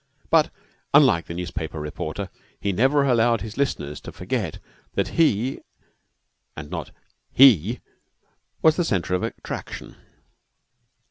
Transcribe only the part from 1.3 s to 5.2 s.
newspaper reporter, he never allowed his listeners to forget that